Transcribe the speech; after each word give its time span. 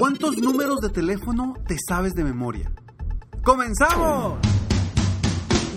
¿Cuántos 0.00 0.38
números 0.38 0.80
de 0.80 0.88
teléfono 0.88 1.52
te 1.68 1.76
sabes 1.86 2.14
de 2.14 2.24
memoria? 2.24 2.72
¡Comenzamos! 3.44 4.38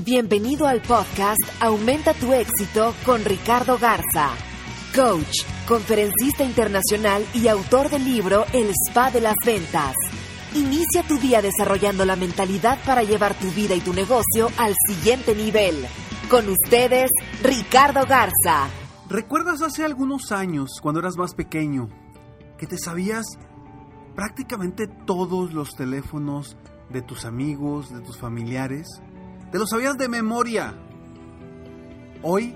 Bienvenido 0.06 0.66
al 0.66 0.82
podcast 0.82 1.42
Aumenta 1.60 2.14
tu 2.14 2.32
éxito 2.32 2.94
con 3.06 3.26
Ricardo 3.26 3.78
Garza, 3.78 4.30
coach, 4.96 5.40
conferencista 5.68 6.46
internacional 6.46 7.26
y 7.34 7.50
autor 7.50 7.90
del 7.90 8.06
libro 8.06 8.46
El 8.54 8.72
Spa 8.88 9.12
de 9.12 9.20
las 9.20 9.36
Ventas. 9.46 9.98
Inicia 10.56 11.04
tu 11.06 11.18
día 11.18 11.42
desarrollando 11.42 12.06
la 12.06 12.16
mentalidad 12.16 12.80
para 12.86 13.04
llevar 13.04 13.38
tu 13.38 13.52
vida 13.52 13.76
y 13.76 13.82
tu 13.82 13.92
negocio 13.92 14.48
al 14.58 14.74
siguiente 14.88 15.36
nivel. 15.36 15.86
Con 16.30 16.48
ustedes, 16.48 17.12
Ricardo 17.44 18.06
Garza. 18.08 18.70
¿Recuerdas 19.10 19.62
hace 19.62 19.84
algunos 19.84 20.32
años, 20.32 20.80
cuando 20.82 21.02
eras 21.02 21.18
más 21.18 21.34
pequeño, 21.34 21.90
que 22.58 22.68
te 22.68 22.78
sabías 22.78 23.26
prácticamente 24.16 24.88
todos 24.88 25.54
los 25.54 25.76
teléfonos 25.76 26.58
de 26.90 27.02
tus 27.02 27.26
amigos, 27.26 27.94
de 27.94 28.02
tus 28.02 28.18
familiares? 28.18 28.88
Te 29.52 29.60
los 29.60 29.70
sabías 29.70 29.98
de 29.98 30.10
memoria. 30.10 30.74
Hoy, 32.22 32.56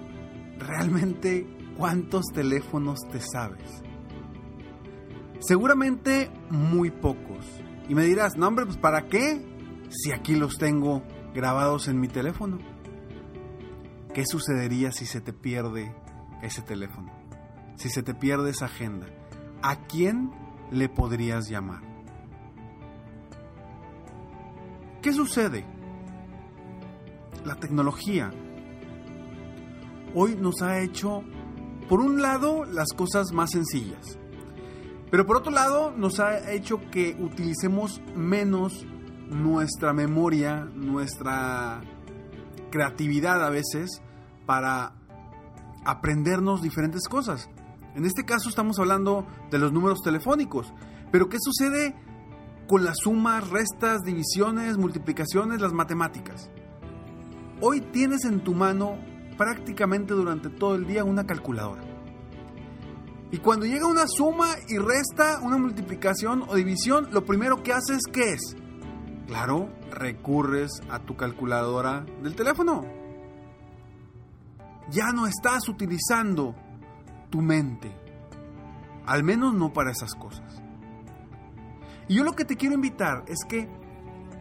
realmente, 0.58 1.45
¿cuántos 1.78 2.25
teléfonos 2.33 3.00
te 3.11 3.19
sabes? 3.19 3.83
Seguramente 5.39 6.31
muy 6.50 6.91
pocos. 6.91 7.45
Y 7.88 7.95
me 7.95 8.03
dirás, 8.03 8.35
no 8.38 8.47
hombre, 8.47 8.66
pues 8.66 8.78
¿para 8.78 9.08
qué? 9.08 9.45
Si 9.89 10.11
aquí 10.11 10.35
los 10.35 10.58
tengo 10.58 11.03
grabados 11.33 11.88
en 11.88 12.00
mi 12.00 12.08
teléfono. 12.08 12.58
¿Qué 14.13 14.25
sucedería 14.25 14.91
si 14.91 15.05
se 15.05 15.22
te 15.22 15.33
pierde 15.33 15.94
ese 16.41 16.61
teléfono? 16.63 17.11
Si 17.75 17.89
se 17.89 18.02
te 18.02 18.16
pierde 18.16 18.50
esa 18.50 18.66
agenda. 18.66 19.05
¿A 19.61 19.75
quién 19.85 20.31
le 20.72 20.90
podrías 20.90 21.50
llamar? 21.50 21.82
¿Qué 25.02 25.14
sucede? 25.14 25.66
La 27.46 27.56
tecnología 27.56 28.32
hoy 30.14 30.36
nos 30.36 30.62
ha 30.62 30.80
hecho, 30.80 31.24
por 31.88 32.00
un 32.00 32.22
lado, 32.22 32.66
las 32.66 32.90
cosas 32.94 33.31
más 33.31 33.52
sencillas. 33.52 34.18
Pero 35.09 35.25
por 35.25 35.38
otro 35.38 35.52
lado, 35.52 35.91
nos 35.91 36.19
ha 36.19 36.52
hecho 36.52 36.81
que 36.91 37.16
utilicemos 37.20 38.02
menos 38.16 38.86
nuestra 39.30 39.94
memoria, 39.94 40.66
nuestra 40.74 41.81
creatividad 42.72 43.46
a 43.46 43.50
veces 43.50 44.02
para 44.46 44.94
aprendernos 45.86 46.62
diferentes 46.62 47.08
cosas. 47.08 47.50
En 47.97 48.06
este 48.06 48.25
caso 48.25 48.47
estamos 48.47 48.78
hablando 48.78 49.25
de 49.50 49.58
los 49.58 49.74
números 49.74 50.02
telefónicos. 50.03 50.72
Pero 51.12 51.30
¿qué 51.30 51.38
sucede 51.41 51.96
con 52.68 52.84
las 52.84 52.97
sumas, 53.00 53.50
restas, 53.50 54.03
divisiones, 54.03 54.78
multiplicaciones, 54.78 55.62
las 55.62 55.74
matemáticas? 55.74 56.52
Hoy 57.59 57.81
tienes 57.81 58.24
en 58.25 58.41
tu 58.41 58.53
mano 58.53 59.00
prácticamente 59.35 60.13
durante 60.13 60.50
todo 60.50 60.75
el 60.75 60.85
día 60.85 61.03
una 61.03 61.25
calculadora. 61.25 61.81
Y 63.31 63.40
cuando 63.40 63.66
llega 63.66 63.88
una 63.88 64.06
suma 64.06 64.50
y 64.69 64.78
resta, 64.78 65.40
una 65.41 65.58
multiplicación 65.58 66.44
o 66.47 66.53
división, 66.53 67.08
lo 67.12 67.25
primero 67.25 67.64
que 67.64 67.74
haces, 67.74 68.03
¿qué 68.14 68.34
es? 68.34 68.56
Claro, 69.25 69.69
recurres 69.91 70.69
a 70.91 71.00
tu 71.00 71.16
calculadora 71.16 72.06
del 72.22 72.35
teléfono. 72.35 72.85
Ya 74.91 75.08
no 75.16 75.25
estás 75.25 75.68
utilizando 75.68 76.53
tu 77.30 77.42
mente. 77.42 77.92
Al 79.06 79.24
menos 79.24 79.54
no 79.54 79.74
para 79.74 79.92
esas 79.92 80.14
cosas. 80.16 80.62
Y 82.08 82.16
yo 82.16 82.24
lo 82.24 82.36
que 82.36 82.46
te 82.46 82.56
quiero 82.56 82.76
invitar 82.76 83.24
es 83.28 83.40
que 83.48 83.68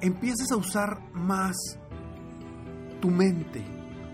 empieces 0.01 0.51
a 0.53 0.57
usar 0.57 1.01
más 1.13 1.57
tu 3.01 3.11
mente. 3.11 3.65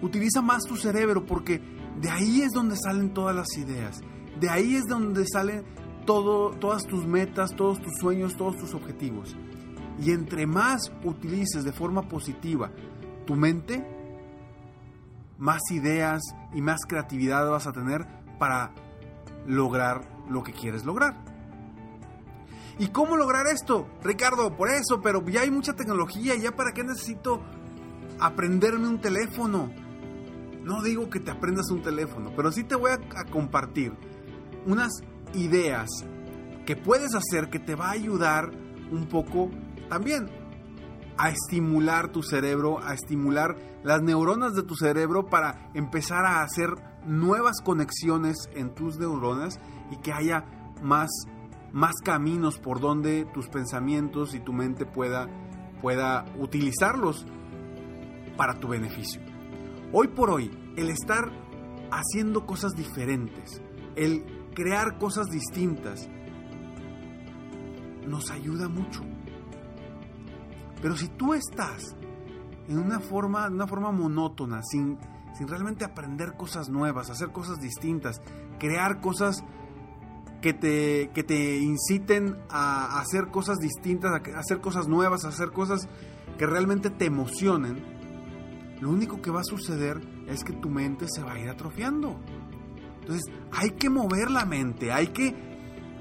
Utiliza 0.01 0.43
más 0.43 0.65
tu 0.65 0.77
cerebro 0.77 1.27
porque 1.27 1.61
de 2.01 2.11
ahí 2.11 2.43
es 2.43 2.53
donde 2.53 2.77
salen 2.77 3.13
todas 3.15 3.35
las 3.37 3.57
ideas. 3.57 4.01
De 4.41 4.49
ahí 4.49 4.75
es 4.77 4.85
donde 4.85 5.27
salen 5.27 5.65
todo, 6.07 6.51
todas 6.51 6.85
tus 6.85 7.07
metas, 7.07 7.55
todos 7.55 7.81
tus 7.81 7.95
sueños, 8.01 8.37
todos 8.37 8.57
tus 8.57 8.75
objetivos. 8.75 9.37
Y 10.01 10.11
entre 10.11 10.47
más 10.47 10.93
utilices 11.05 11.65
de 11.65 11.73
forma 11.73 12.09
positiva 12.09 12.73
tu 13.27 13.37
mente, 13.37 13.87
más 15.39 15.61
ideas 15.71 16.23
y 16.55 16.63
más 16.63 16.81
creatividad 16.89 17.49
vas 17.51 17.67
a 17.67 17.73
tener 17.73 18.07
para 18.39 18.73
lograr 19.47 20.03
lo 20.29 20.43
que 20.43 20.53
quieres 20.53 20.85
lograr. 20.85 21.17
¿Y 22.79 22.89
cómo 22.89 23.17
lograr 23.17 23.47
esto? 23.47 23.89
Ricardo, 24.03 24.57
por 24.57 24.71
eso, 24.71 25.01
pero 25.03 25.25
ya 25.27 25.43
hay 25.43 25.51
mucha 25.51 25.75
tecnología, 25.75 26.35
ya 26.37 26.53
para 26.53 26.73
qué 26.73 26.83
necesito 26.83 27.43
aprenderme 28.19 28.89
un 28.89 29.01
teléfono. 29.01 29.71
No 30.63 30.83
digo 30.83 31.11
que 31.11 31.21
te 31.21 31.31
aprendas 31.31 31.71
un 31.71 31.83
teléfono, 31.83 32.33
pero 32.35 32.51
sí 32.53 32.65
te 32.65 32.77
voy 32.77 32.93
a, 32.93 32.95
a 33.19 33.25
compartir 33.25 33.93
unas 34.65 34.93
ideas 35.35 35.89
que 36.65 36.77
puedes 36.77 37.15
hacer 37.15 37.51
que 37.51 37.59
te 37.59 37.75
va 37.75 37.89
a 37.89 37.93
ayudar 37.93 38.51
un 38.91 39.07
poco 39.09 39.51
también 39.89 40.31
a 41.19 41.31
estimular 41.31 42.11
tu 42.11 42.23
cerebro, 42.23 42.83
a 42.83 42.95
estimular 42.95 43.57
las 43.83 44.03
neuronas 44.03 44.55
de 44.55 44.63
tu 44.63 44.75
cerebro 44.77 45.27
para 45.27 45.71
empezar 45.75 46.25
a 46.25 46.43
hacer 46.43 46.71
nuevas 47.07 47.61
conexiones 47.63 48.49
en 48.55 48.75
tus 48.75 48.99
neuronas 48.99 49.61
y 49.91 49.97
que 49.97 50.13
haya 50.13 50.45
más, 50.83 51.11
más 51.73 51.95
caminos 52.05 52.59
por 52.59 52.81
donde 52.81 53.25
tus 53.33 53.49
pensamientos 53.49 54.35
y 54.35 54.41
tu 54.41 54.53
mente 54.53 54.87
pueda, 54.87 55.29
pueda 55.81 56.25
utilizarlos 56.39 57.27
para 58.37 58.59
tu 58.59 58.69
beneficio. 58.69 59.21
Hoy 59.93 60.09
por 60.09 60.31
hoy, 60.31 60.51
el 60.77 60.89
estar 60.89 61.31
haciendo 61.91 62.47
cosas 62.47 62.73
diferentes, 62.73 63.61
el 63.95 64.25
crear 64.55 64.99
cosas 64.99 65.27
distintas, 65.27 66.09
nos 68.07 68.31
ayuda 68.31 68.69
mucho. 68.69 69.03
Pero 70.81 70.97
si 70.97 71.09
tú 71.09 71.35
estás 71.35 71.95
en 72.69 72.79
una 72.79 73.01
forma, 73.01 73.49
una 73.49 73.67
forma 73.67 73.93
monótona, 73.93 74.61
sin, 74.63 74.99
sin 75.37 75.49
realmente 75.49 75.85
aprender 75.85 76.35
cosas 76.37 76.69
nuevas, 76.69 77.11
hacer 77.11 77.31
cosas 77.31 77.61
distintas, 77.61 78.21
crear 78.59 79.01
cosas 79.01 79.45
que 80.41 80.53
te, 80.53 81.11
que 81.15 81.23
te 81.23 81.59
inciten 81.59 82.37
a 82.51 83.01
hacer 83.01 83.29
cosas 83.29 83.59
distintas, 83.59 84.11
a 84.13 84.39
hacer 84.39 84.61
cosas 84.61 84.89
nuevas, 84.89 85.25
a 85.25 85.29
hacer 85.29 85.53
cosas 85.53 85.89
que 86.37 86.47
realmente 86.47 86.91
te 86.91 87.07
emocionen, 87.07 87.83
lo 88.81 88.91
único 88.91 89.23
que 89.23 89.31
va 89.31 89.43
a 89.43 89.45
suceder 89.45 90.01
es 90.27 90.43
que 90.43 90.53
tu 90.53 90.69
mente 90.69 91.07
se 91.09 91.23
va 91.23 91.35
a 91.35 91.39
ir 91.39 91.49
atrofiando. 91.49 92.19
Entonces 93.01 93.23
hay 93.53 93.71
que 93.71 93.89
mover 93.89 94.29
la 94.29 94.45
mente, 94.45 94.91
hay 94.91 95.07
que, 95.09 95.35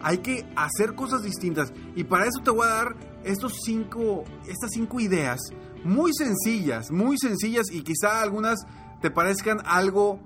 hay 0.02 0.18
que 0.18 0.52
hacer 0.56 0.96
cosas 0.96 1.22
distintas. 1.22 1.72
Y 1.96 2.04
para 2.06 2.26
eso 2.26 2.42
te 2.44 2.50
voy 2.50 2.66
a 2.66 2.72
dar 2.72 2.96
estos 3.24 3.54
cinco, 3.64 4.24
estas 4.48 4.72
cinco 4.72 5.00
ideas 5.00 5.40
muy 5.84 6.12
sencillas, 6.14 6.92
muy 6.92 7.18
sencillas 7.20 7.68
y 7.72 7.84
quizá 7.84 8.22
algunas 8.22 8.60
te 9.02 9.12
parezcan 9.12 9.60
algo 9.66 10.20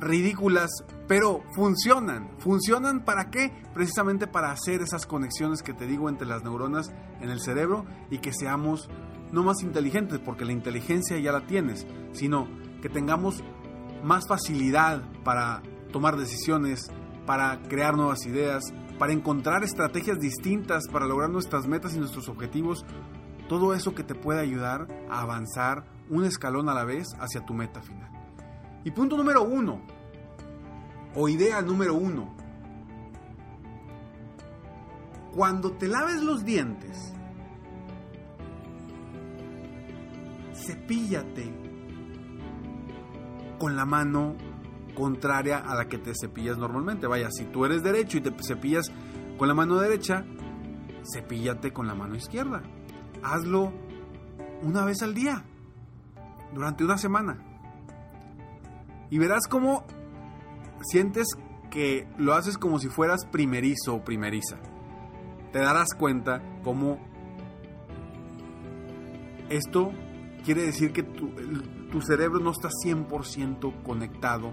ridículas, 0.00 0.70
pero 1.08 1.42
funcionan. 1.54 2.30
¿Funcionan 2.38 3.04
para 3.04 3.30
qué? 3.30 3.52
Precisamente 3.72 4.26
para 4.26 4.50
hacer 4.50 4.82
esas 4.82 5.06
conexiones 5.06 5.62
que 5.62 5.74
te 5.74 5.86
digo 5.86 6.08
entre 6.08 6.26
las 6.26 6.42
neuronas 6.42 6.92
en 7.20 7.30
el 7.30 7.40
cerebro 7.40 7.84
y 8.10 8.18
que 8.18 8.32
seamos 8.32 8.88
no 9.32 9.42
más 9.42 9.62
inteligentes, 9.62 10.20
porque 10.20 10.44
la 10.44 10.52
inteligencia 10.52 11.18
ya 11.18 11.32
la 11.32 11.46
tienes, 11.46 11.86
sino 12.12 12.46
que 12.80 12.88
tengamos 12.88 13.42
más 14.02 14.28
facilidad 14.28 15.02
para 15.24 15.62
tomar 15.90 16.16
decisiones, 16.16 16.90
para 17.26 17.60
crear 17.62 17.96
nuevas 17.96 18.26
ideas, 18.26 18.62
para 18.98 19.12
encontrar 19.12 19.64
estrategias 19.64 20.18
distintas 20.20 20.84
para 20.88 21.06
lograr 21.06 21.30
nuestras 21.30 21.66
metas 21.66 21.94
y 21.94 21.98
nuestros 21.98 22.28
objetivos. 22.28 22.84
Todo 23.48 23.74
eso 23.74 23.94
que 23.94 24.04
te 24.04 24.14
puede 24.14 24.40
ayudar 24.40 24.86
a 25.10 25.20
avanzar 25.20 25.84
un 26.10 26.24
escalón 26.24 26.68
a 26.68 26.74
la 26.74 26.84
vez 26.84 27.08
hacia 27.18 27.44
tu 27.44 27.54
meta 27.54 27.82
final. 27.82 28.10
Y 28.84 28.90
punto 28.90 29.16
número 29.16 29.42
uno, 29.42 29.80
o 31.14 31.28
idea 31.28 31.62
número 31.62 31.94
uno, 31.94 32.34
cuando 35.34 35.72
te 35.72 35.88
laves 35.88 36.22
los 36.22 36.44
dientes, 36.44 37.14
cepíllate 40.54 41.52
con 43.58 43.76
la 43.76 43.84
mano 43.84 44.36
contraria 44.94 45.58
a 45.58 45.74
la 45.74 45.88
que 45.88 45.98
te 45.98 46.12
cepillas 46.14 46.58
normalmente. 46.58 47.06
Vaya, 47.06 47.28
si 47.30 47.44
tú 47.46 47.64
eres 47.64 47.82
derecho 47.82 48.18
y 48.18 48.20
te 48.20 48.32
cepillas 48.46 48.86
con 49.38 49.48
la 49.48 49.54
mano 49.54 49.76
derecha, 49.76 50.24
cepíllate 51.12 51.72
con 51.72 51.86
la 51.86 51.94
mano 51.94 52.14
izquierda. 52.14 52.62
Hazlo 53.22 53.72
una 54.62 54.84
vez 54.84 55.02
al 55.02 55.14
día, 55.14 55.44
durante 56.54 56.84
una 56.84 56.96
semana. 56.96 57.38
Y 59.10 59.18
verás 59.18 59.46
cómo 59.48 59.84
sientes 60.82 61.26
que 61.70 62.06
lo 62.16 62.34
haces 62.34 62.56
como 62.56 62.78
si 62.78 62.88
fueras 62.88 63.26
primerizo 63.26 63.96
o 63.96 64.04
primeriza. 64.04 64.56
Te 65.52 65.58
darás 65.58 65.88
cuenta 65.98 66.42
cómo 66.62 66.98
esto 69.50 69.92
quiere 70.44 70.62
decir 70.62 70.92
que 70.92 71.02
tu, 71.02 71.28
tu 71.90 72.00
cerebro 72.00 72.40
no 72.40 72.50
está 72.50 72.68
100% 72.68 73.82
conectado 73.82 74.52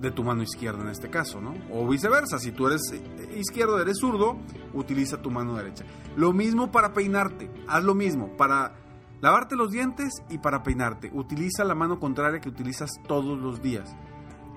de 0.00 0.10
tu 0.10 0.24
mano 0.24 0.42
izquierda 0.42 0.82
en 0.82 0.88
este 0.88 1.10
caso, 1.10 1.40
¿no? 1.40 1.54
O 1.70 1.86
viceversa, 1.86 2.38
si 2.38 2.52
tú 2.52 2.66
eres 2.66 2.80
eh, 2.92 3.34
izquierdo, 3.36 3.80
eres 3.80 3.98
zurdo, 3.98 4.38
utiliza 4.72 5.20
tu 5.20 5.30
mano 5.30 5.54
derecha. 5.56 5.84
Lo 6.16 6.32
mismo 6.32 6.70
para 6.70 6.92
peinarte, 6.94 7.50
haz 7.68 7.84
lo 7.84 7.94
mismo, 7.94 8.36
para 8.36 8.74
lavarte 9.20 9.56
los 9.56 9.70
dientes 9.70 10.22
y 10.28 10.38
para 10.38 10.62
peinarte, 10.62 11.10
utiliza 11.12 11.64
la 11.64 11.74
mano 11.74 11.98
contraria 11.98 12.40
que 12.40 12.48
utilizas 12.48 12.90
todos 13.06 13.38
los 13.38 13.62
días. 13.62 13.94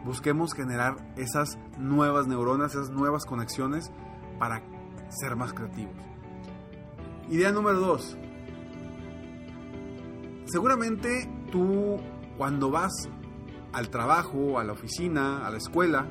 Busquemos 0.06 0.54
generar 0.54 0.96
esas 1.16 1.58
nuevas 1.78 2.28
neuronas, 2.28 2.74
esas 2.74 2.90
nuevas 2.90 3.26
conexiones 3.26 3.92
para 4.40 4.62
ser 5.10 5.36
más 5.36 5.54
creativos. 5.54 5.96
Idea 7.30 7.52
número 7.52 7.80
dos. 7.80 8.18
Seguramente 10.46 11.30
tú 11.52 11.98
cuando 12.38 12.70
vas 12.70 13.10
al 13.72 13.90
trabajo, 13.90 14.60
a 14.60 14.64
la 14.64 14.74
oficina, 14.74 15.46
a 15.46 15.50
la 15.50 15.58
escuela, 15.58 16.08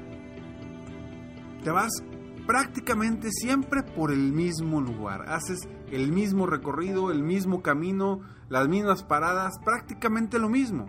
te 1.62 1.70
vas 1.70 2.02
prácticamente 2.46 3.30
siempre 3.30 3.82
por 3.82 4.12
el 4.12 4.32
mismo 4.32 4.80
lugar. 4.80 5.28
Haces 5.28 5.68
el 5.90 6.12
mismo 6.12 6.46
recorrido, 6.46 7.10
el 7.10 7.22
mismo 7.22 7.62
camino, 7.62 8.20
las 8.48 8.68
mismas 8.68 9.04
paradas, 9.04 9.52
prácticamente 9.64 10.38
lo 10.38 10.48
mismo. 10.48 10.86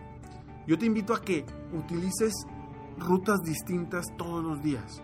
Yo 0.68 0.78
te 0.78 0.86
invito 0.86 1.14
a 1.14 1.22
que 1.22 1.46
utilices 1.74 2.34
rutas 2.98 3.40
distintas 3.44 4.06
todos 4.18 4.44
los 4.44 4.62
días. 4.62 5.02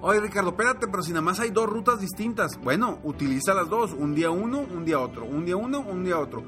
Oye 0.00 0.20
Ricardo, 0.20 0.50
espérate, 0.50 0.86
pero 0.86 1.02
si 1.02 1.10
nada 1.10 1.22
más 1.22 1.40
hay 1.40 1.50
dos 1.50 1.68
rutas 1.68 2.00
distintas, 2.00 2.58
bueno, 2.62 3.00
utiliza 3.02 3.52
las 3.52 3.68
dos, 3.68 3.92
un 3.92 4.14
día 4.14 4.30
uno, 4.30 4.60
un 4.60 4.84
día 4.84 5.00
otro, 5.00 5.24
un 5.24 5.44
día 5.44 5.56
uno, 5.56 5.80
un 5.80 6.04
día 6.04 6.18
otro. 6.18 6.44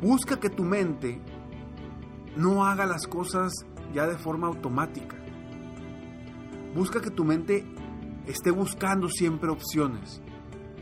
Busca 0.00 0.38
que 0.38 0.48
tu 0.48 0.62
mente 0.62 1.20
no 2.36 2.64
haga 2.64 2.86
las 2.86 3.06
cosas 3.08 3.52
ya 3.92 4.06
de 4.06 4.16
forma 4.16 4.46
automática. 4.46 5.16
Busca 6.74 7.00
que 7.00 7.10
tu 7.10 7.24
mente 7.24 7.64
esté 8.26 8.50
buscando 8.50 9.08
siempre 9.08 9.50
opciones, 9.50 10.22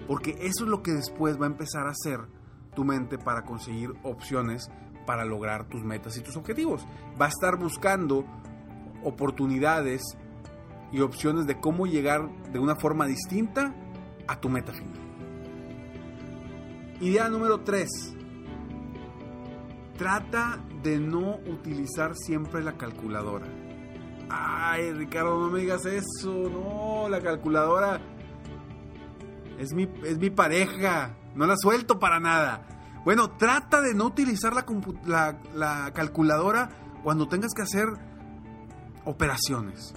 porque 0.06 0.36
eso 0.40 0.64
es 0.64 0.70
lo 0.70 0.82
que 0.82 0.92
después 0.92 1.40
va 1.40 1.46
a 1.46 1.50
empezar 1.50 1.86
a 1.86 1.90
hacer 1.90 2.20
tu 2.74 2.84
mente 2.84 3.18
para 3.18 3.42
conseguir 3.42 3.92
opciones 4.02 4.70
para 5.06 5.24
lograr 5.24 5.66
tus 5.68 5.82
metas 5.82 6.16
y 6.16 6.22
tus 6.22 6.36
objetivos. 6.36 6.86
Va 7.20 7.26
a 7.26 7.30
estar 7.30 7.58
buscando 7.58 8.24
oportunidades 9.02 10.02
y 10.92 11.00
opciones 11.00 11.46
de 11.46 11.58
cómo 11.58 11.86
llegar 11.86 12.28
de 12.52 12.58
una 12.58 12.76
forma 12.76 13.06
distinta 13.06 13.74
a 14.28 14.40
tu 14.40 14.48
meta 14.48 14.72
final. 14.72 15.00
Idea 17.00 17.28
número 17.28 17.60
3. 17.60 17.88
Trata 19.96 20.58
de 20.82 20.98
no 20.98 21.36
utilizar 21.46 22.14
siempre 22.14 22.62
la 22.62 22.76
calculadora. 22.76 23.46
Ay, 24.30 24.92
Ricardo, 24.92 25.38
no 25.40 25.50
me 25.50 25.60
digas 25.60 25.84
eso. 25.84 26.32
No, 26.32 27.08
la 27.08 27.20
calculadora 27.20 28.00
es 29.58 29.72
mi, 29.72 29.88
es 30.04 30.18
mi 30.18 30.30
pareja. 30.30 31.16
No 31.34 31.46
la 31.46 31.56
suelto 31.56 31.98
para 31.98 32.20
nada. 32.20 32.66
Bueno, 33.04 33.30
trata 33.30 33.80
de 33.80 33.94
no 33.94 34.06
utilizar 34.06 34.52
la, 34.54 34.64
la, 35.04 35.38
la 35.54 35.92
calculadora 35.92 36.70
cuando 37.02 37.28
tengas 37.28 37.52
que 37.54 37.62
hacer 37.62 37.86
operaciones. 39.04 39.94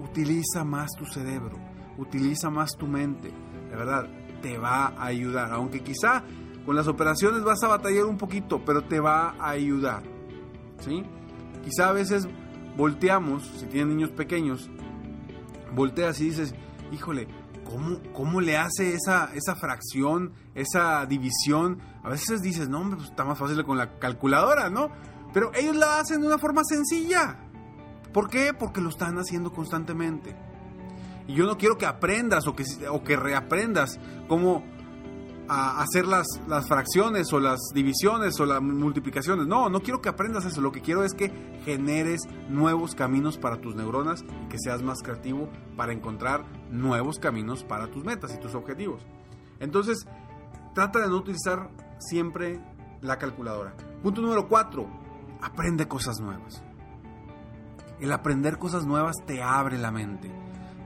Utiliza 0.00 0.64
más 0.64 0.90
tu 0.96 1.06
cerebro, 1.06 1.56
utiliza 1.98 2.50
más 2.50 2.72
tu 2.76 2.86
mente. 2.86 3.32
De 3.70 3.76
verdad, 3.76 4.08
te 4.42 4.58
va 4.58 4.88
a 4.88 5.06
ayudar. 5.06 5.52
Aunque 5.52 5.82
quizá 5.82 6.22
con 6.66 6.74
las 6.74 6.88
operaciones 6.88 7.44
vas 7.44 7.62
a 7.62 7.68
batallar 7.68 8.04
un 8.04 8.18
poquito, 8.18 8.64
pero 8.64 8.84
te 8.84 8.98
va 8.98 9.34
a 9.38 9.50
ayudar. 9.50 10.02
¿sí? 10.80 11.04
Quizá 11.62 11.88
a 11.88 11.92
veces 11.92 12.28
volteamos, 12.76 13.44
si 13.58 13.66
tienen 13.66 13.96
niños 13.96 14.10
pequeños, 14.10 14.70
volteas 15.74 16.20
y 16.20 16.26
dices, 16.26 16.54
híjole, 16.92 17.28
¿cómo, 17.64 18.00
cómo 18.12 18.40
le 18.40 18.56
hace 18.56 18.94
esa, 18.94 19.30
esa 19.34 19.56
fracción, 19.56 20.32
esa 20.54 21.06
división? 21.06 21.80
A 22.02 22.10
veces 22.10 22.42
dices, 22.42 22.68
no, 22.68 22.88
pues 22.90 23.10
está 23.10 23.24
más 23.24 23.38
fácil 23.38 23.64
con 23.64 23.78
la 23.78 23.98
calculadora, 23.98 24.70
¿no? 24.70 24.90
Pero 25.32 25.52
ellos 25.54 25.76
la 25.76 25.98
hacen 25.98 26.20
de 26.20 26.26
una 26.26 26.38
forma 26.38 26.62
sencilla. 26.64 27.38
¿Por 28.12 28.28
qué? 28.28 28.54
Porque 28.54 28.80
lo 28.80 28.90
están 28.90 29.18
haciendo 29.18 29.52
constantemente. 29.52 30.36
Y 31.26 31.34
yo 31.34 31.46
no 31.46 31.58
quiero 31.58 31.78
que 31.78 31.86
aprendas 31.86 32.46
o 32.46 32.54
que, 32.54 32.64
o 32.88 33.02
que 33.02 33.16
reaprendas 33.16 33.98
cómo 34.28 34.62
a 35.48 35.82
hacer 35.82 36.06
las, 36.06 36.26
las 36.46 36.66
fracciones 36.66 37.32
o 37.32 37.40
las 37.40 37.60
divisiones 37.74 38.38
o 38.40 38.46
las 38.46 38.62
multiplicaciones. 38.62 39.46
No, 39.46 39.68
no 39.68 39.80
quiero 39.80 40.00
que 40.00 40.08
aprendas 40.08 40.44
eso. 40.44 40.60
Lo 40.60 40.72
que 40.72 40.80
quiero 40.80 41.04
es 41.04 41.14
que 41.14 41.30
generes 41.64 42.22
nuevos 42.48 42.94
caminos 42.94 43.38
para 43.38 43.60
tus 43.60 43.74
neuronas 43.74 44.22
y 44.22 44.48
que 44.48 44.58
seas 44.58 44.82
más 44.82 45.02
creativo 45.02 45.48
para 45.76 45.92
encontrar 45.92 46.44
nuevos 46.70 47.18
caminos 47.18 47.64
para 47.64 47.90
tus 47.90 48.04
metas 48.04 48.34
y 48.34 48.40
tus 48.40 48.54
objetivos. 48.54 49.02
Entonces, 49.60 50.06
trata 50.74 51.00
de 51.00 51.08
no 51.08 51.16
utilizar 51.16 51.70
siempre 51.98 52.60
la 53.00 53.18
calculadora. 53.18 53.74
Punto 54.02 54.20
número 54.20 54.48
4. 54.48 54.86
Aprende 55.42 55.86
cosas 55.88 56.20
nuevas. 56.20 56.62
El 58.00 58.12
aprender 58.12 58.58
cosas 58.58 58.86
nuevas 58.86 59.16
te 59.26 59.42
abre 59.42 59.78
la 59.78 59.90
mente 59.90 60.44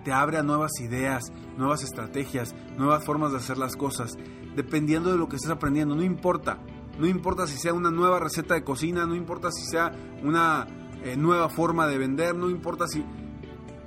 te 0.08 0.14
abre 0.14 0.38
a 0.38 0.42
nuevas 0.42 0.80
ideas, 0.80 1.32
nuevas 1.58 1.82
estrategias, 1.82 2.54
nuevas 2.78 3.04
formas 3.04 3.32
de 3.32 3.36
hacer 3.36 3.58
las 3.58 3.76
cosas, 3.76 4.16
dependiendo 4.58 5.12
de 5.12 5.18
lo 5.18 5.28
que 5.28 5.36
estés 5.36 5.52
aprendiendo. 5.52 5.94
No 5.94 6.02
importa, 6.02 6.58
no 6.98 7.06
importa 7.06 7.46
si 7.46 7.56
sea 7.56 7.72
una 7.72 7.92
nueva 7.92 8.18
receta 8.18 8.54
de 8.54 8.64
cocina, 8.64 9.06
no 9.06 9.14
importa 9.14 9.52
si 9.52 9.64
sea 9.64 9.92
una 10.24 10.66
eh, 11.04 11.16
nueva 11.16 11.48
forma 11.48 11.86
de 11.86 11.96
vender, 11.96 12.34
no 12.34 12.50
importa 12.50 12.88
si... 12.88 13.04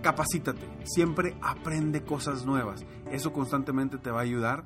Capacítate, 0.02 0.68
siempre 0.86 1.36
aprende 1.42 2.04
cosas 2.04 2.46
nuevas. 2.46 2.86
Eso 3.12 3.34
constantemente 3.34 3.98
te 3.98 4.12
va 4.12 4.20
a 4.20 4.24
ayudar 4.24 4.64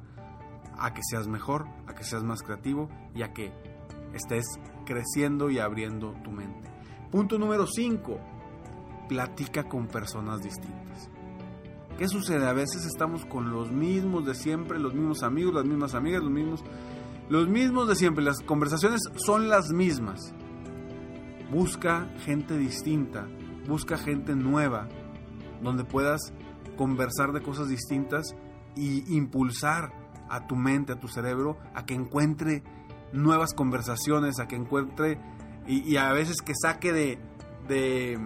a 0.78 0.94
que 0.94 1.02
seas 1.04 1.28
mejor, 1.28 1.66
a 1.88 1.96
que 1.96 2.04
seas 2.04 2.24
más 2.24 2.44
creativo 2.44 2.88
y 3.16 3.24
a 3.24 3.34
que 3.34 3.52
estés 4.14 4.46
creciendo 4.86 5.50
y 5.50 5.58
abriendo 5.58 6.14
tu 6.24 6.32
mente. 6.32 6.70
Punto 7.12 7.40
número 7.40 7.66
5. 7.66 8.20
Platica 9.10 9.68
con 9.68 9.88
personas 9.88 10.42
distintas. 10.44 11.10
¿Qué 11.98 12.10
sucede? 12.10 12.46
A 12.48 12.54
veces 12.54 12.86
estamos 12.86 13.26
con 13.26 13.52
los 13.52 13.72
mismos 13.72 14.26
de 14.26 14.36
siempre, 14.36 14.80
los 14.80 14.94
mismos 14.94 15.24
amigos, 15.24 15.54
las 15.54 15.66
mismas 15.66 15.96
amigas, 15.96 16.22
los 16.22 16.32
mismos, 16.32 16.64
los 17.30 17.48
mismos 17.48 17.88
de 17.88 17.96
siempre. 17.96 18.24
Las 18.24 18.42
conversaciones 18.42 19.02
son 19.16 19.48
las 19.48 19.70
mismas. 19.72 20.34
Busca 21.50 22.10
gente 22.26 22.58
distinta, 22.58 23.28
busca 23.68 23.98
gente 23.98 24.36
nueva, 24.36 24.90
donde 25.62 25.86
puedas 25.86 26.34
conversar 26.76 27.32
de 27.32 27.42
cosas 27.42 27.70
distintas 27.70 28.36
y 28.76 29.16
impulsar 29.16 29.94
a 30.30 30.48
tu 30.48 30.58
mente, 30.58 30.92
a 30.92 31.00
tu 31.00 31.08
cerebro, 31.08 31.58
a 31.74 31.86
que 31.86 31.94
encuentre 31.94 32.62
nuevas 33.14 33.54
conversaciones, 33.54 34.40
a 34.40 34.48
que 34.48 34.58
encuentre 34.58 35.18
y, 35.66 35.80
y 35.90 35.96
a 35.96 36.12
veces 36.12 36.42
que 36.42 36.54
saque 36.62 36.92
de, 36.92 37.20
de, 37.70 38.20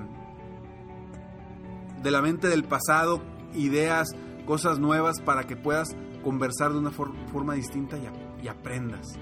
de 2.02 2.12
la 2.12 2.22
mente 2.24 2.48
del 2.48 2.64
pasado, 2.64 3.22
ideas, 3.54 4.10
cosas 4.46 4.80
nuevas 4.80 5.22
para 5.22 5.46
que 5.46 5.56
puedas 5.56 5.96
conversar 6.24 6.72
de 6.72 6.80
una 6.80 6.92
forma 6.92 7.54
distinta 7.54 7.98
y, 8.42 8.48
aprendas. 8.48 9.16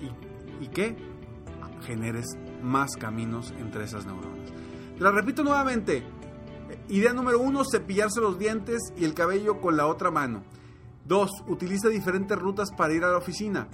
¿Y, 0.00 0.64
¿Y 0.64 0.68
qué? 0.68 0.96
Generes 1.86 2.26
más 2.62 2.96
caminos 2.96 3.52
entre 3.58 3.84
esas 3.84 4.06
neuronas. 4.06 4.50
Te 4.96 5.02
la 5.02 5.10
repito 5.10 5.42
nuevamente. 5.42 6.04
Idea 6.88 7.12
número 7.12 7.40
uno, 7.40 7.62
cepillarse 7.70 8.20
los 8.20 8.38
dientes 8.38 8.92
y 8.96 9.04
el 9.04 9.14
cabello 9.14 9.60
con 9.60 9.76
la 9.76 9.86
otra 9.86 10.10
mano. 10.10 10.42
Dos, 11.04 11.30
Utiliza 11.48 11.88
diferentes 11.88 12.38
rutas 12.38 12.70
para 12.70 12.94
ir 12.94 13.04
a 13.04 13.10
la 13.10 13.18
oficina. 13.18 13.68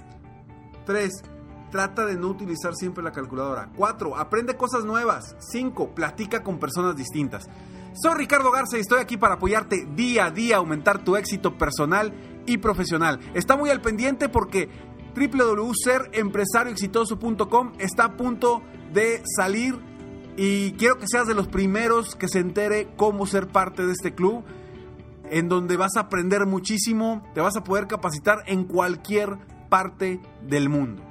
Tres, 0.85 1.23
Trata 1.71 2.05
de 2.05 2.15
no 2.15 2.29
utilizar 2.29 2.73
siempre 2.75 3.03
la 3.03 3.11
calculadora. 3.11 3.69
4. 3.75 4.17
Aprende 4.17 4.57
cosas 4.57 4.85
nuevas. 4.85 5.35
5. 5.51 5.93
Platica 5.93 6.41
con 6.41 6.57
personas 6.57 6.95
distintas. 6.95 7.47
Soy 8.01 8.15
Ricardo 8.15 8.49
Garza 8.49 8.77
y 8.77 8.79
estoy 8.79 9.01
aquí 9.01 9.17
para 9.17 9.33
apoyarte 9.33 9.85
día 9.93 10.27
a 10.27 10.31
día 10.31 10.55
aumentar 10.55 11.03
tu 11.03 11.17
éxito 11.17 11.57
personal 11.57 12.13
y 12.45 12.59
profesional. 12.59 13.19
Está 13.33 13.57
muy 13.57 13.71
al 13.71 13.81
pendiente 13.81 14.29
porque 14.29 14.69
www.serempresarioexitoso.com 15.13 17.73
está 17.77 18.05
a 18.05 18.15
punto 18.15 18.61
de 18.93 19.21
salir 19.35 19.77
y 20.37 20.71
quiero 20.73 20.97
que 20.97 21.07
seas 21.09 21.27
de 21.27 21.35
los 21.35 21.49
primeros 21.49 22.15
que 22.15 22.29
se 22.29 22.39
entere 22.39 22.87
cómo 22.95 23.25
ser 23.25 23.49
parte 23.49 23.85
de 23.85 23.91
este 23.91 24.15
club 24.15 24.45
en 25.29 25.49
donde 25.49 25.75
vas 25.75 25.97
a 25.97 26.01
aprender 26.01 26.45
muchísimo, 26.45 27.29
te 27.33 27.41
vas 27.41 27.57
a 27.57 27.65
poder 27.65 27.87
capacitar 27.87 28.43
en 28.47 28.63
cualquier 28.63 29.37
parte 29.67 30.21
del 30.47 30.69
mundo. 30.69 31.03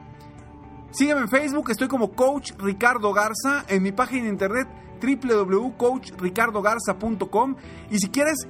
Sígueme 0.90 1.20
en 1.20 1.28
Facebook, 1.28 1.70
estoy 1.70 1.88
como 1.88 2.12
Coach 2.12 2.52
Ricardo 2.56 3.12
Garza, 3.12 3.66
en 3.68 3.82
mi 3.82 3.92
página 3.92 4.22
de 4.22 4.30
internet 4.30 4.68
www.coachricardogarza.com 5.00 7.56
y 7.90 7.98
si 7.98 8.08
quieres 8.08 8.48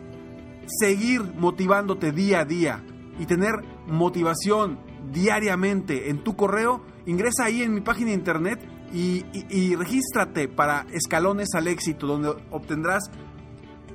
seguir 0.66 1.22
motivándote 1.22 2.12
día 2.12 2.40
a 2.40 2.44
día 2.44 2.84
y 3.18 3.26
tener 3.26 3.54
motivación 3.86 4.78
diariamente 5.12 6.10
en 6.10 6.22
tu 6.22 6.36
correo, 6.36 6.82
ingresa 7.06 7.44
ahí 7.44 7.62
en 7.62 7.74
mi 7.74 7.80
página 7.80 8.12
internet 8.12 8.60
y, 8.92 9.24
y 9.32 9.74
regístrate 9.74 10.48
para 10.48 10.86
Escalones 10.92 11.48
al 11.54 11.68
Éxito, 11.68 12.06
donde 12.06 12.34
obtendrás 12.50 13.10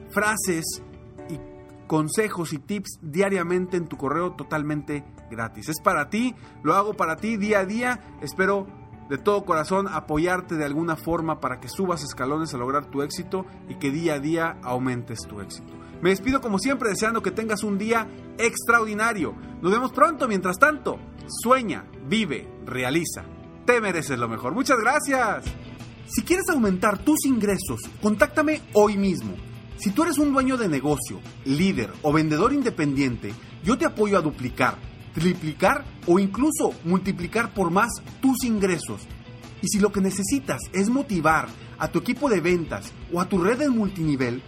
frases 0.10 0.82
y 1.30 1.40
consejos 1.88 2.54
y 2.54 2.60
tips 2.60 3.00
diariamente 3.02 3.78
en 3.78 3.88
tu 3.88 3.98
correo 3.98 4.34
totalmente 4.34 5.04
gratis. 5.30 5.70
Es 5.70 5.82
para 5.82 6.10
ti, 6.10 6.36
lo 6.64 6.76
hago 6.76 6.94
para 6.94 7.16
ti 7.16 7.38
día 7.38 7.60
a 7.60 7.66
día. 7.66 8.00
Espero 8.22 8.68
de 9.10 9.18
todo 9.18 9.46
corazón 9.46 9.88
apoyarte 9.88 10.56
de 10.56 10.66
alguna 10.66 10.96
forma 10.96 11.40
para 11.40 11.60
que 11.60 11.68
subas 11.68 12.04
escalones 12.04 12.54
a 12.54 12.58
lograr 12.58 12.86
tu 12.86 13.02
éxito 13.02 13.46
y 13.70 13.76
que 13.76 13.92
día 13.92 14.16
a 14.16 14.20
día 14.20 14.58
aumentes 14.64 15.20
tu 15.28 15.42
éxito. 15.42 15.74
Me 16.02 16.10
despido 16.10 16.42
como 16.42 16.60
siempre 16.60 16.90
deseando 16.90 17.22
que 17.22 17.32
tengas 17.32 17.64
un 17.64 17.78
día 17.78 18.08
extraordinario. 18.38 19.36
Nos 19.62 19.72
vemos 19.72 19.92
pronto, 19.94 20.28
mientras 20.28 20.58
tanto, 20.58 21.00
sueña, 21.28 21.86
vive, 22.08 22.50
realiza. 22.66 23.24
Te 23.66 23.80
mereces 23.80 24.20
lo 24.20 24.28
mejor. 24.28 24.54
Muchas 24.54 24.78
gracias. 24.80 25.46
Si 26.08 26.24
quieres 26.24 26.50
aumentar 26.50 26.98
tus 27.00 27.26
ingresos, 27.26 27.82
contáctame 28.02 28.62
hoy 28.74 28.98
mismo. 28.98 29.36
Si 29.78 29.92
tú 29.92 30.04
eres 30.04 30.18
un 30.18 30.34
dueño 30.34 30.58
de 30.58 30.68
negocio, 30.68 31.20
líder 31.46 31.92
o 32.02 32.12
vendedor 32.12 32.52
independiente, 32.52 33.34
yo 33.64 33.78
te 33.78 33.86
apoyo 33.86 34.18
a 34.18 34.22
duplicar 34.22 34.78
triplicar 35.14 35.86
o 36.08 36.20
incluso 36.20 36.74
multiplicar 36.84 37.54
por 37.54 37.72
más 37.72 37.92
tus 38.22 38.44
ingresos. 38.44 39.02
Y 39.62 39.68
si 39.68 39.80
lo 39.80 39.92
que 39.92 40.02
necesitas 40.02 40.60
es 40.74 40.90
motivar 40.90 41.48
a 41.78 41.88
tu 41.88 42.00
equipo 42.00 42.30
de 42.30 42.42
ventas 42.42 42.92
o 43.12 43.22
a 43.22 43.30
tu 43.30 43.38
red 43.38 43.60
de 43.60 43.70
multinivel, 43.70 44.42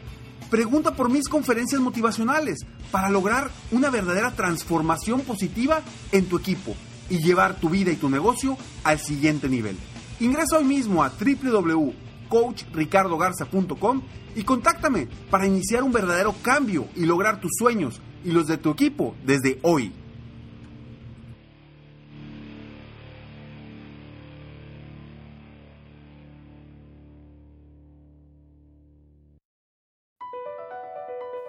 pregunta 0.49 0.95
por 0.95 1.09
mis 1.09 1.29
conferencias 1.29 1.81
motivacionales 1.81 2.59
para 2.91 3.09
lograr 3.09 3.49
una 3.71 3.89
verdadera 3.89 4.31
transformación 4.31 5.21
positiva 5.21 5.81
en 6.11 6.25
tu 6.25 6.37
equipo 6.37 6.75
y 7.09 7.17
llevar 7.19 7.59
tu 7.59 7.69
vida 7.69 7.91
y 7.91 7.95
tu 7.95 8.09
negocio 8.09 8.57
al 8.83 8.99
siguiente 8.99 9.49
nivel. 9.49 9.77
Ingresa 10.19 10.57
hoy 10.57 10.65
mismo 10.65 11.03
a 11.03 11.09
www.coachricardogarza.com 11.09 14.01
y 14.35 14.43
contáctame 14.43 15.07
para 15.29 15.47
iniciar 15.47 15.83
un 15.83 15.91
verdadero 15.91 16.33
cambio 16.41 16.87
y 16.95 17.05
lograr 17.05 17.39
tus 17.39 17.51
sueños 17.57 18.01
y 18.23 18.31
los 18.31 18.47
de 18.47 18.57
tu 18.57 18.71
equipo 18.71 19.13
desde 19.25 19.59
hoy. 19.61 19.93